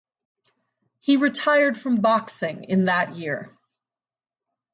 He 0.97 1.15
retired 1.17 1.79
from 1.79 1.97
boxing 2.01 2.63
in 2.63 2.85
that 2.85 3.15
year. 3.17 3.55